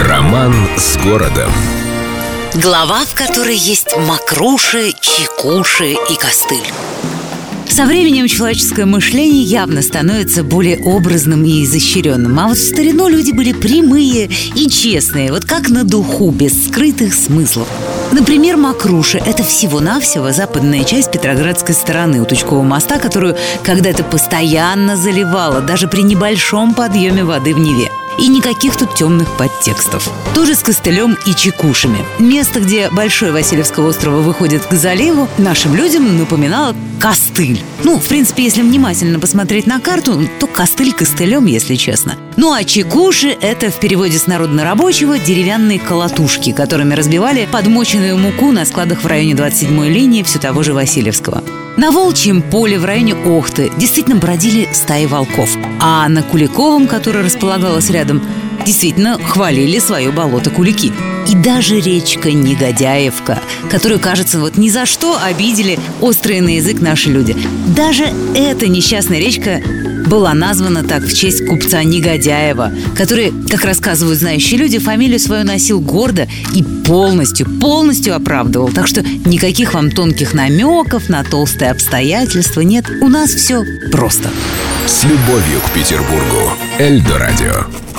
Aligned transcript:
Роман 0.00 0.54
с 0.78 0.96
городом. 0.96 1.52
Глава, 2.54 3.04
в 3.04 3.14
которой 3.14 3.54
есть 3.54 3.88
макруши, 4.08 4.94
чекуши 4.98 5.92
и 5.92 6.16
костыль. 6.18 6.72
Со 7.68 7.84
временем 7.84 8.26
человеческое 8.26 8.86
мышление 8.86 9.42
явно 9.42 9.82
становится 9.82 10.42
более 10.42 10.78
образным 10.78 11.44
и 11.44 11.64
изощренным. 11.64 12.38
А 12.40 12.48
вот 12.48 12.56
в 12.56 12.66
старину 12.66 13.08
люди 13.08 13.32
были 13.32 13.52
прямые 13.52 14.30
и 14.54 14.70
честные, 14.70 15.32
вот 15.32 15.44
как 15.44 15.68
на 15.68 15.84
духу, 15.84 16.30
без 16.30 16.66
скрытых 16.66 17.12
смыслов. 17.12 17.68
Например, 18.10 18.56
Макруши– 18.56 19.18
это 19.26 19.44
всего-навсего 19.44 20.32
западная 20.32 20.82
часть 20.82 21.12
Петроградской 21.12 21.74
стороны 21.74 22.22
у 22.22 22.24
Тучкового 22.24 22.62
моста, 22.62 22.98
которую 22.98 23.36
когда-то 23.62 24.02
постоянно 24.02 24.96
заливала, 24.96 25.60
даже 25.60 25.88
при 25.88 26.02
небольшом 26.02 26.74
подъеме 26.74 27.22
воды 27.22 27.54
в 27.54 27.58
Неве. 27.58 27.90
И 28.18 28.28
никаких 28.28 28.76
тут 28.76 28.94
темных 28.94 29.28
подтекстов. 29.36 30.10
Тоже 30.34 30.54
с 30.54 30.62
костылем 30.62 31.16
и 31.26 31.34
чекушами. 31.34 31.98
Место, 32.18 32.60
где 32.60 32.90
Большой 32.90 33.32
Васильевского 33.32 33.88
острова 33.88 34.20
выходит 34.20 34.64
к 34.66 34.72
заливу, 34.74 35.28
нашим 35.38 35.74
людям 35.74 36.18
напоминало 36.18 36.74
костыль. 37.00 37.62
Ну, 37.84 37.98
в 37.98 38.08
принципе, 38.08 38.44
если 38.44 38.62
внимательно 38.62 39.18
посмотреть 39.18 39.66
на 39.66 39.80
карту, 39.80 40.28
то 40.38 40.46
костыль 40.46 40.92
костылем, 40.92 41.46
если 41.46 41.76
честно. 41.76 42.16
Ну 42.36 42.52
а 42.52 42.64
чекуши– 42.64 43.36
это 43.40 43.70
в 43.70 43.78
переводе 43.80 44.18
с 44.18 44.26
народно-рабочего 44.26 45.18
деревянные 45.18 45.78
колотушки, 45.78 46.52
которыми 46.52 46.94
разбивали 46.94 47.48
подмоченную 47.50 48.16
муку 48.18 48.52
на 48.52 48.64
складах 48.64 49.02
в 49.02 49.06
районе 49.06 49.32
27-й 49.32 49.88
линии 49.88 50.22
все 50.22 50.38
того 50.38 50.62
же 50.62 50.74
Васильевского. 50.74 51.42
На 51.80 51.90
Волчьем 51.92 52.42
поле 52.42 52.78
в 52.78 52.84
районе 52.84 53.14
Охты 53.14 53.72
действительно 53.78 54.16
бродили 54.16 54.68
стаи 54.70 55.06
волков. 55.06 55.56
А 55.80 56.06
на 56.10 56.22
Куликовом, 56.22 56.86
которое 56.86 57.24
располагалось 57.24 57.88
рядом, 57.88 58.20
действительно 58.66 59.16
хвалили 59.16 59.78
свое 59.78 60.10
болото 60.10 60.50
Кулики. 60.50 60.92
И 61.30 61.34
даже 61.36 61.78
речка 61.78 62.32
Негодяевка, 62.32 63.38
которую, 63.70 64.00
кажется, 64.00 64.40
вот 64.40 64.56
ни 64.56 64.68
за 64.68 64.84
что 64.84 65.16
обидели 65.22 65.78
острые 66.00 66.42
на 66.42 66.56
язык 66.56 66.80
наши 66.80 67.08
люди. 67.08 67.36
Даже 67.68 68.08
эта 68.34 68.66
несчастная 68.66 69.20
речка 69.20 69.62
была 70.08 70.34
названа 70.34 70.82
так 70.82 71.04
в 71.04 71.14
честь 71.14 71.46
купца 71.46 71.84
Негодяева, 71.84 72.72
который, 72.96 73.32
как 73.48 73.64
рассказывают 73.64 74.18
знающие 74.18 74.58
люди, 74.58 74.80
фамилию 74.80 75.20
свою 75.20 75.44
носил 75.44 75.80
гордо 75.80 76.26
и 76.52 76.64
полностью, 76.64 77.46
полностью 77.60 78.16
оправдывал. 78.16 78.70
Так 78.70 78.88
что 78.88 79.02
никаких 79.02 79.72
вам 79.72 79.92
тонких 79.92 80.34
намеков 80.34 81.08
на 81.08 81.22
толстые 81.22 81.70
обстоятельства 81.70 82.62
нет. 82.62 82.86
У 83.00 83.06
нас 83.06 83.30
все 83.30 83.62
просто. 83.92 84.30
С 84.84 85.04
любовью 85.04 85.60
к 85.64 85.70
Петербургу. 85.70 86.54
Эльдо 86.80 87.18
радио. 87.18 87.89